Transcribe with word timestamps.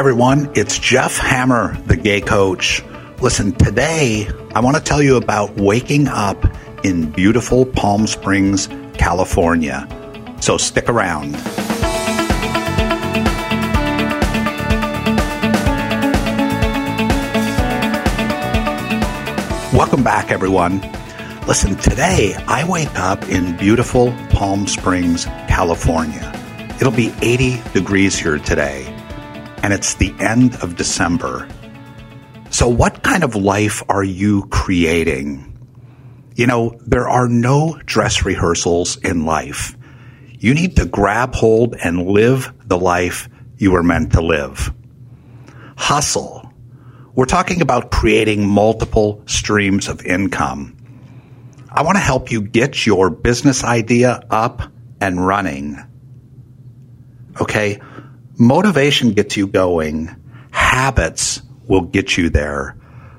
everyone, 0.00 0.50
it's 0.54 0.78
Jeff 0.78 1.18
Hammer, 1.18 1.76
the 1.82 1.94
gay 1.94 2.22
coach. 2.22 2.82
Listen, 3.20 3.52
today 3.52 4.26
I 4.54 4.60
want 4.60 4.78
to 4.78 4.82
tell 4.82 5.02
you 5.02 5.18
about 5.18 5.56
waking 5.56 6.08
up 6.08 6.42
in 6.82 7.10
beautiful 7.10 7.66
Palm 7.66 8.06
Springs, 8.06 8.66
California. 8.94 9.86
So 10.40 10.56
stick 10.56 10.88
around. 10.88 11.34
Welcome 19.74 20.02
back, 20.02 20.30
everyone. 20.30 20.80
Listen, 21.46 21.76
today 21.76 22.34
I 22.48 22.64
wake 22.66 22.98
up 22.98 23.28
in 23.28 23.54
beautiful 23.58 24.14
Palm 24.30 24.66
Springs, 24.66 25.26
California. 25.46 26.32
It'll 26.80 26.90
be 26.90 27.12
80 27.20 27.60
degrees 27.74 28.18
here 28.18 28.38
today, 28.38 28.89
and 29.62 29.72
it's 29.72 29.94
the 29.94 30.14
end 30.18 30.56
of 30.62 30.76
December. 30.76 31.48
So, 32.50 32.68
what 32.68 33.02
kind 33.02 33.22
of 33.22 33.34
life 33.34 33.82
are 33.88 34.04
you 34.04 34.46
creating? 34.48 35.46
You 36.34 36.46
know, 36.46 36.78
there 36.86 37.08
are 37.08 37.28
no 37.28 37.80
dress 37.84 38.24
rehearsals 38.24 38.96
in 38.96 39.24
life. 39.24 39.76
You 40.38 40.54
need 40.54 40.76
to 40.76 40.86
grab 40.86 41.34
hold 41.34 41.76
and 41.76 42.06
live 42.06 42.52
the 42.66 42.78
life 42.78 43.28
you 43.56 43.72
were 43.72 43.82
meant 43.82 44.12
to 44.12 44.22
live. 44.22 44.72
Hustle. 45.76 46.50
We're 47.14 47.26
talking 47.26 47.60
about 47.60 47.90
creating 47.90 48.48
multiple 48.48 49.22
streams 49.26 49.88
of 49.88 50.04
income. 50.06 50.76
I 51.68 51.82
want 51.82 51.96
to 51.96 52.02
help 52.02 52.32
you 52.32 52.40
get 52.40 52.86
your 52.86 53.10
business 53.10 53.62
idea 53.62 54.22
up 54.30 54.62
and 55.00 55.24
running. 55.24 55.78
Okay. 57.40 57.80
Motivation 58.40 59.12
gets 59.12 59.36
you 59.36 59.46
going. 59.46 60.08
Habits 60.50 61.42
will 61.68 61.82
get 61.82 62.16
you 62.16 62.30
there. 62.30 62.74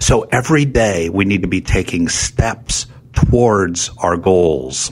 So 0.00 0.22
every 0.22 0.64
day 0.64 1.08
we 1.08 1.24
need 1.24 1.42
to 1.42 1.48
be 1.48 1.60
taking 1.60 2.08
steps 2.08 2.86
towards 3.12 3.90
our 3.98 4.16
goals. 4.16 4.90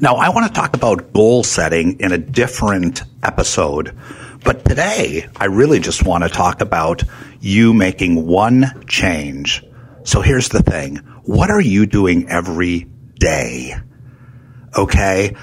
Now, 0.00 0.16
I 0.16 0.30
want 0.30 0.48
to 0.48 0.52
talk 0.52 0.74
about 0.74 1.12
goal 1.12 1.44
setting 1.44 2.00
in 2.00 2.10
a 2.10 2.18
different 2.18 3.04
episode, 3.22 3.96
but 4.42 4.64
today 4.64 5.28
I 5.36 5.44
really 5.44 5.78
just 5.78 6.04
want 6.04 6.24
to 6.24 6.28
talk 6.28 6.60
about 6.60 7.04
you 7.38 7.72
making 7.72 8.26
one 8.26 8.84
change. 8.88 9.64
So 10.02 10.20
here's 10.20 10.48
the 10.48 10.64
thing. 10.64 10.96
What 11.22 11.48
are 11.48 11.60
you 11.60 11.86
doing 11.86 12.28
every 12.28 12.88
day? 13.20 13.76
Okay 14.76 15.36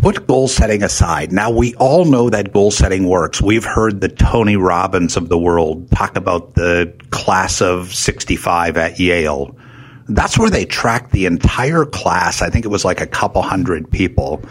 put 0.00 0.26
goal 0.26 0.48
setting 0.48 0.82
aside. 0.82 1.30
Now 1.30 1.50
we 1.50 1.74
all 1.74 2.06
know 2.06 2.30
that 2.30 2.52
goal 2.52 2.70
setting 2.70 3.06
works. 3.06 3.42
We've 3.42 3.64
heard 3.64 4.00
the 4.00 4.08
Tony 4.08 4.56
Robbins 4.56 5.16
of 5.16 5.28
the 5.28 5.38
world 5.38 5.90
talk 5.90 6.16
about 6.16 6.54
the 6.54 6.92
class 7.10 7.60
of 7.60 7.94
65 7.94 8.78
at 8.78 8.98
Yale. 8.98 9.54
That's 10.08 10.38
where 10.38 10.50
they 10.50 10.64
tracked 10.64 11.12
the 11.12 11.26
entire 11.26 11.84
class. 11.84 12.40
I 12.40 12.48
think 12.48 12.64
it 12.64 12.68
was 12.68 12.84
like 12.84 13.00
a 13.00 13.06
couple 13.06 13.42
hundred 13.42 13.90
people. 13.90 14.42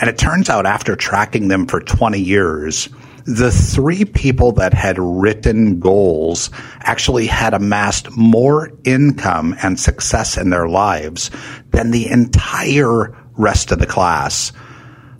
And 0.00 0.10
it 0.10 0.18
turns 0.18 0.50
out 0.50 0.66
after 0.66 0.94
tracking 0.94 1.48
them 1.48 1.66
for 1.66 1.80
20 1.80 2.20
years, 2.20 2.88
the 3.24 3.50
three 3.50 4.04
people 4.04 4.52
that 4.52 4.74
had 4.74 4.98
written 4.98 5.80
goals 5.80 6.50
actually 6.80 7.26
had 7.26 7.54
amassed 7.54 8.14
more 8.16 8.70
income 8.84 9.56
and 9.62 9.80
success 9.80 10.36
in 10.36 10.50
their 10.50 10.68
lives 10.68 11.30
than 11.70 11.92
the 11.92 12.08
entire 12.08 13.16
rest 13.36 13.72
of 13.72 13.78
the 13.78 13.86
class. 13.86 14.52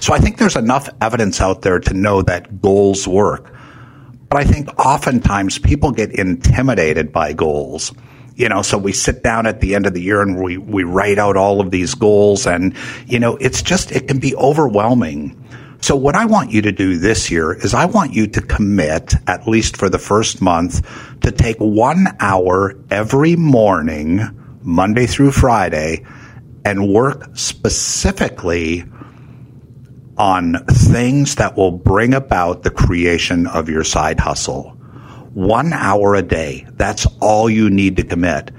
So 0.02 0.12
I 0.12 0.18
think 0.18 0.38
there's 0.38 0.56
enough 0.56 0.88
evidence 1.00 1.40
out 1.40 1.62
there 1.62 1.78
to 1.78 1.94
know 1.94 2.22
that 2.22 2.60
goals 2.60 3.06
work. 3.06 3.54
But 4.28 4.40
I 4.40 4.42
think 4.42 4.68
oftentimes 4.76 5.60
people 5.60 5.92
get 5.92 6.10
intimidated 6.10 7.12
by 7.12 7.34
goals. 7.34 7.94
You 8.34 8.48
know, 8.48 8.62
so 8.62 8.78
we 8.78 8.90
sit 8.90 9.22
down 9.22 9.46
at 9.46 9.60
the 9.60 9.76
end 9.76 9.86
of 9.86 9.94
the 9.94 10.02
year 10.02 10.20
and 10.20 10.42
we, 10.42 10.58
we 10.58 10.82
write 10.82 11.20
out 11.20 11.36
all 11.36 11.60
of 11.60 11.70
these 11.70 11.94
goals 11.94 12.48
and, 12.48 12.74
you 13.06 13.20
know, 13.20 13.36
it's 13.36 13.62
just, 13.62 13.92
it 13.92 14.08
can 14.08 14.18
be 14.18 14.34
overwhelming. 14.34 15.40
So 15.80 15.94
what 15.94 16.16
I 16.16 16.24
want 16.24 16.50
you 16.50 16.62
to 16.62 16.72
do 16.72 16.98
this 16.98 17.30
year 17.30 17.52
is 17.52 17.72
I 17.72 17.84
want 17.84 18.12
you 18.12 18.26
to 18.26 18.40
commit, 18.40 19.14
at 19.28 19.46
least 19.46 19.76
for 19.76 19.88
the 19.88 20.00
first 20.00 20.42
month, 20.42 20.84
to 21.20 21.30
take 21.30 21.58
one 21.58 22.08
hour 22.18 22.74
every 22.90 23.36
morning, 23.36 24.20
Monday 24.62 25.06
through 25.06 25.30
Friday, 25.30 26.04
and 26.64 26.92
work 26.92 27.36
specifically 27.36 28.84
on 30.16 30.64
things 30.66 31.36
that 31.36 31.56
will 31.56 31.70
bring 31.70 32.14
about 32.14 32.62
the 32.62 32.70
creation 32.70 33.46
of 33.46 33.68
your 33.68 33.84
side 33.84 34.20
hustle. 34.20 34.70
One 35.32 35.72
hour 35.72 36.14
a 36.14 36.22
day. 36.22 36.66
That's 36.72 37.06
all 37.20 37.48
you 37.48 37.70
need 37.70 37.96
to 37.96 38.04
commit. 38.04 38.50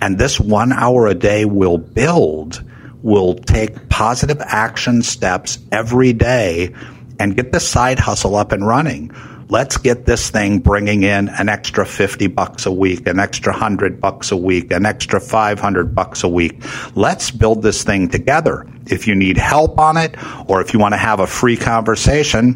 And 0.00 0.18
this 0.18 0.38
one 0.38 0.72
hour 0.72 1.06
a 1.06 1.14
day 1.14 1.44
will 1.44 1.78
build, 1.78 2.62
will 3.02 3.34
take 3.34 3.88
positive 3.88 4.40
action 4.40 5.02
steps 5.02 5.58
every 5.72 6.12
day 6.12 6.74
and 7.18 7.36
get 7.36 7.52
the 7.52 7.60
side 7.60 7.98
hustle 7.98 8.36
up 8.36 8.52
and 8.52 8.66
running 8.66 9.10
let's 9.48 9.76
get 9.76 10.06
this 10.06 10.30
thing 10.30 10.58
bringing 10.58 11.02
in 11.02 11.28
an 11.28 11.48
extra 11.48 11.84
50 11.86 12.28
bucks 12.28 12.66
a 12.66 12.72
week, 12.72 13.06
an 13.06 13.18
extra 13.18 13.52
100 13.52 14.00
bucks 14.00 14.32
a 14.32 14.36
week, 14.36 14.70
an 14.72 14.86
extra 14.86 15.20
500 15.20 15.94
bucks 15.94 16.24
a 16.24 16.28
week. 16.28 16.62
Let's 16.94 17.30
build 17.30 17.62
this 17.62 17.84
thing 17.84 18.08
together. 18.08 18.66
If 18.86 19.06
you 19.06 19.14
need 19.14 19.36
help 19.36 19.78
on 19.78 19.96
it 19.96 20.16
or 20.48 20.60
if 20.60 20.72
you 20.72 20.78
want 20.78 20.92
to 20.92 20.98
have 20.98 21.20
a 21.20 21.26
free 21.26 21.56
conversation, 21.56 22.54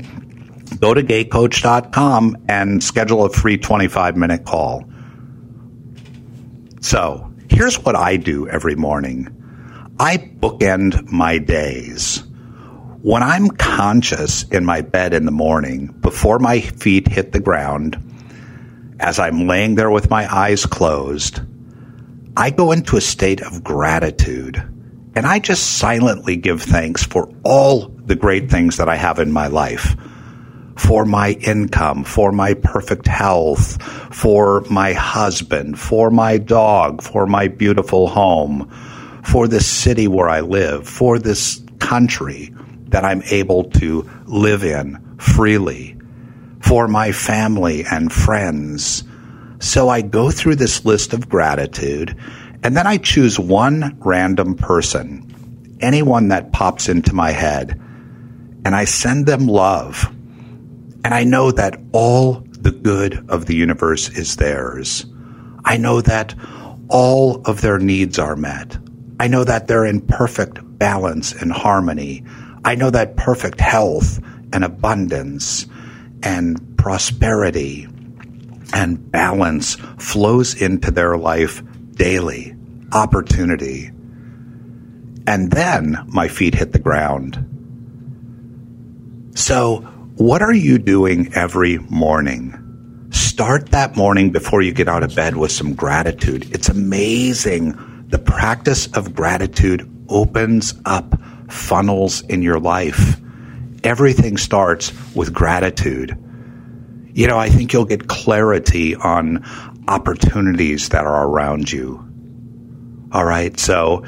go 0.81 0.95
to 0.95 1.03
gaycoach.com 1.03 2.45
and 2.49 2.83
schedule 2.83 3.25
a 3.25 3.31
free 3.31 3.59
25 3.59 4.17
minute 4.17 4.45
call. 4.45 4.85
So 6.81 7.33
here's 7.51 7.79
what 7.83 7.97
I 7.97 8.17
do 8.17 8.49
every 8.49 8.77
morning. 8.77 9.35
I 9.99 10.17
bookend 10.19 11.11
my 11.11 11.39
days. 11.39 12.23
When 13.03 13.23
I'm 13.23 13.51
conscious 13.51 14.43
in 14.49 14.65
my 14.65 14.81
bed 14.81 15.15
in 15.15 15.25
the 15.25 15.31
morning, 15.31 15.87
before 16.01 16.41
my 16.41 16.61
feet 16.61 17.07
hit 17.07 17.31
the 17.31 17.39
ground, 17.39 17.97
as 18.99 19.21
I'm 19.21 19.47
laying 19.47 19.77
there 19.77 19.91
with 19.91 20.11
my 20.11 20.27
eyes 20.35 20.67
closed, 20.67 21.41
I 22.37 22.51
go 22.51 22.73
into 22.73 22.97
a 22.97 23.01
state 23.01 23.41
of 23.41 23.63
gratitude 23.63 24.61
and 25.15 25.27
I 25.27 25.39
just 25.39 25.79
silently 25.79 26.35
give 26.35 26.61
thanks 26.61 27.05
for 27.05 27.33
all 27.45 27.87
the 27.87 28.17
great 28.17 28.51
things 28.51 28.79
that 28.79 28.89
I 28.89 28.97
have 28.97 29.21
in 29.21 29.31
my 29.31 29.47
life. 29.47 29.95
For 30.77 31.05
my 31.05 31.31
income, 31.41 32.03
for 32.03 32.33
my 32.33 32.55
perfect 32.55 33.07
health, 33.07 33.81
for 34.13 34.63
my 34.71 34.93
husband, 34.93 35.79
for 35.79 36.11
my 36.11 36.37
dog, 36.37 37.03
for 37.03 37.29
my 37.29 37.47
beautiful 37.47 38.09
home, 38.09 38.69
for 39.23 39.47
this 39.47 39.69
city 39.69 40.09
where 40.09 40.29
I 40.29 40.41
live, 40.41 40.89
for 40.89 41.21
this 41.21 41.63
country, 41.79 42.53
that 42.89 43.05
I'm 43.05 43.23
able 43.31 43.65
to 43.65 44.09
live 44.27 44.65
in 44.65 45.17
freely 45.19 45.97
for 46.61 46.89
my 46.89 47.13
family 47.13 47.85
and 47.85 48.13
friends. 48.13 49.05
So 49.61 49.89
I 49.89 50.03
go 50.03 50.31
through 50.31 50.57
this 50.57 50.85
list 50.85 51.13
of 51.13 51.29
gratitude 51.29 52.17
and 52.63 52.77
then 52.77 52.87
I 52.87 52.97
choose 52.97 53.39
one 53.39 53.97
random 54.01 54.57
person, 54.57 55.79
anyone 55.81 56.29
that 56.29 56.53
pops 56.53 56.89
into 56.89 57.15
my 57.15 57.31
head, 57.31 57.81
and 58.65 58.75
I 58.75 58.85
send 58.85 59.27
them 59.27 59.47
love. 59.47 60.07
And 61.05 61.15
I 61.15 61.25
know 61.25 61.53
that 61.53 61.81
all 61.93 62.45
the 62.51 62.73
good 62.73 63.25
of 63.31 63.47
the 63.47 63.55
universe 63.55 64.09
is 64.11 64.37
theirs. 64.37 65.07
I 65.65 65.77
know 65.77 66.01
that 66.01 66.35
all 66.89 67.43
of 67.45 67.61
their 67.61 67.79
needs 67.79 68.19
are 68.19 68.37
met. 68.37 68.77
I 69.21 69.29
know 69.29 69.45
that 69.45 69.69
they're 69.69 69.87
in 69.87 70.01
perfect 70.01 70.59
balance 70.79 71.33
and 71.33 71.53
harmony. 71.53 72.25
I 72.69 72.75
know 72.75 72.91
that 72.91 73.17
perfect 73.17 73.63
health 73.63 74.23
and 74.53 74.63
abundance 74.63 75.67
and 76.23 76.77
prosperity 76.77 77.89
and 78.75 79.11
balance 79.11 79.77
flows 79.97 80.53
into 80.53 80.91
their 80.91 81.17
life 81.17 81.63
daily, 81.93 82.55
opportunity. 82.93 83.87
And 85.27 85.51
then 85.51 85.97
my 86.09 86.29
feet 86.29 86.55
hit 86.55 86.73
the 86.73 86.79
ground. 86.79 87.39
So, 89.35 89.79
what 90.17 90.43
are 90.43 90.53
you 90.53 90.77
doing 90.77 91.33
every 91.33 91.79
morning? 91.79 93.09
Start 93.13 93.71
that 93.71 93.97
morning 93.97 94.31
before 94.31 94.61
you 94.61 94.75
get 94.75 94.89
out 94.89 95.03
of 95.03 95.15
bed 95.15 95.39
with 95.39 95.53
some 95.53 95.73
gratitude. 95.73 96.55
It's 96.55 96.69
amazing. 96.69 98.05
The 98.09 98.19
practice 98.19 98.89
of 98.89 99.15
gratitude 99.15 99.91
opens 100.11 100.75
up 100.85 101.18
funnels 101.49 102.23
in 102.23 102.43
your 102.43 102.59
life. 102.61 103.21
Everything 103.85 104.37
starts 104.37 104.93
with 105.15 105.33
gratitude. 105.33 106.17
You 107.13 107.27
know, 107.27 107.39
I 107.39 107.49
think 107.49 107.73
you'll 107.73 107.85
get 107.85 108.09
clarity 108.09 108.95
on 108.95 109.45
opportunities 109.89 110.91
that 110.91 111.05
are 111.05 111.27
around 111.27 111.73
you. 111.73 112.05
All 113.13 113.25
right. 113.25 113.59
So, 113.59 114.05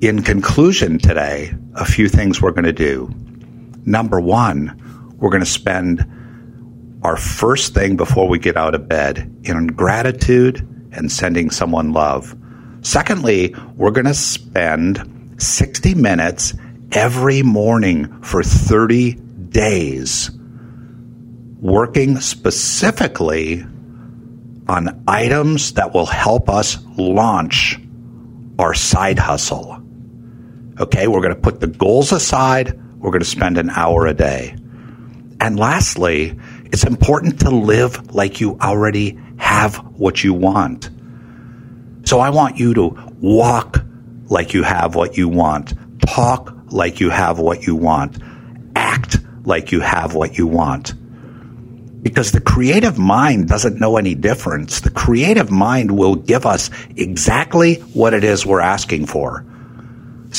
in 0.00 0.22
conclusion 0.22 0.98
today, 0.98 1.52
a 1.74 1.84
few 1.84 2.08
things 2.08 2.40
we're 2.40 2.52
going 2.52 2.64
to 2.64 2.72
do. 2.72 3.12
Number 3.84 4.20
one, 4.20 5.14
we're 5.16 5.30
going 5.30 5.42
to 5.42 5.46
spend 5.46 6.06
our 7.02 7.16
first 7.16 7.74
thing 7.74 7.96
before 7.96 8.28
we 8.28 8.38
get 8.38 8.56
out 8.56 8.74
of 8.74 8.88
bed 8.88 9.40
in 9.44 9.66
gratitude 9.68 10.58
and 10.92 11.10
sending 11.10 11.50
someone 11.50 11.92
love. 11.92 12.36
Secondly, 12.82 13.54
we're 13.76 13.90
going 13.90 14.06
to 14.06 14.14
spend 14.14 15.17
60 15.38 15.94
minutes 15.94 16.54
every 16.92 17.42
morning 17.42 18.22
for 18.22 18.42
30 18.42 19.14
days 19.50 20.30
working 21.60 22.20
specifically 22.20 23.64
on 24.68 25.02
items 25.08 25.72
that 25.72 25.94
will 25.94 26.06
help 26.06 26.48
us 26.48 26.78
launch 26.96 27.78
our 28.58 28.74
side 28.74 29.18
hustle. 29.18 29.82
Okay, 30.80 31.08
we're 31.08 31.20
going 31.20 31.34
to 31.34 31.40
put 31.40 31.60
the 31.60 31.66
goals 31.66 32.12
aside. 32.12 32.78
We're 32.98 33.10
going 33.10 33.22
to 33.22 33.26
spend 33.26 33.58
an 33.58 33.70
hour 33.70 34.06
a 34.06 34.14
day. 34.14 34.56
And 35.40 35.58
lastly, 35.58 36.38
it's 36.66 36.84
important 36.84 37.40
to 37.40 37.50
live 37.50 38.14
like 38.14 38.40
you 38.40 38.58
already 38.60 39.18
have 39.38 39.76
what 39.76 40.22
you 40.22 40.34
want. 40.34 40.90
So 42.04 42.20
I 42.20 42.30
want 42.30 42.58
you 42.58 42.74
to 42.74 42.88
walk 43.20 43.84
like 44.28 44.54
you 44.54 44.62
have 44.62 44.94
what 44.94 45.16
you 45.16 45.28
want, 45.28 45.74
talk 46.00 46.54
like 46.70 47.00
you 47.00 47.10
have 47.10 47.38
what 47.38 47.66
you 47.66 47.74
want, 47.74 48.18
act 48.76 49.18
like 49.44 49.72
you 49.72 49.80
have 49.80 50.14
what 50.14 50.38
you 50.38 50.46
want. 50.46 50.94
Because 52.02 52.30
the 52.32 52.40
creative 52.40 52.98
mind 52.98 53.48
doesn't 53.48 53.80
know 53.80 53.96
any 53.96 54.14
difference. 54.14 54.80
The 54.80 54.90
creative 54.90 55.50
mind 55.50 55.90
will 55.90 56.14
give 56.14 56.46
us 56.46 56.70
exactly 56.96 57.76
what 57.94 58.14
it 58.14 58.22
is 58.22 58.46
we're 58.46 58.60
asking 58.60 59.06
for. 59.06 59.44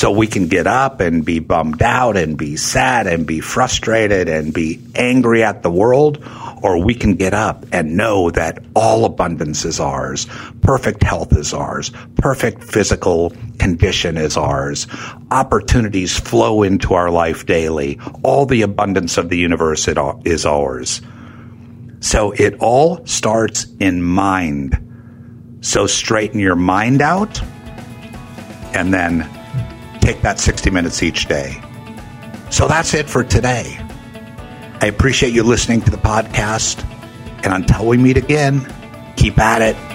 So 0.00 0.10
we 0.10 0.28
can 0.28 0.46
get 0.46 0.66
up 0.66 1.00
and 1.00 1.26
be 1.26 1.40
bummed 1.40 1.82
out 1.82 2.16
and 2.16 2.38
be 2.38 2.56
sad 2.56 3.06
and 3.06 3.26
be 3.26 3.40
frustrated 3.40 4.30
and 4.30 4.50
be 4.50 4.80
angry 4.94 5.44
at 5.44 5.62
the 5.62 5.70
world, 5.70 6.26
or 6.62 6.82
we 6.82 6.94
can 6.94 7.16
get 7.16 7.34
up 7.34 7.66
and 7.70 7.98
know 7.98 8.30
that 8.30 8.64
all 8.74 9.04
abundance 9.04 9.66
is 9.66 9.78
ours, 9.78 10.26
perfect 10.62 11.02
health 11.02 11.36
is 11.36 11.52
ours, 11.52 11.92
perfect 12.14 12.64
physical 12.64 13.34
condition 13.58 14.16
is 14.16 14.38
ours, 14.38 14.86
opportunities 15.30 16.18
flow 16.18 16.62
into 16.62 16.94
our 16.94 17.10
life 17.10 17.44
daily, 17.44 18.00
all 18.22 18.46
the 18.46 18.62
abundance 18.62 19.18
of 19.18 19.28
the 19.28 19.36
universe 19.36 19.86
is 20.24 20.46
ours. 20.46 21.02
So 22.00 22.30
it 22.30 22.54
all 22.60 23.04
starts 23.04 23.66
in 23.80 24.02
mind. 24.02 25.58
So 25.60 25.86
straighten 25.86 26.40
your 26.40 26.56
mind 26.56 27.02
out 27.02 27.38
and 28.72 28.94
then 28.94 29.28
take 30.00 30.22
that 30.22 30.40
60 30.40 30.70
minutes 30.70 31.02
each 31.02 31.26
day. 31.26 31.60
So 32.50 32.66
that's 32.66 32.94
it 32.94 33.08
for 33.08 33.22
today. 33.22 33.78
I 34.82 34.86
appreciate 34.86 35.32
you 35.32 35.42
listening 35.42 35.82
to 35.82 35.90
the 35.90 35.98
podcast. 35.98 36.84
And 37.44 37.52
until 37.54 37.86
we 37.86 37.96
meet 37.96 38.16
again, 38.16 38.66
keep 39.16 39.38
at 39.38 39.62
it 39.62 39.89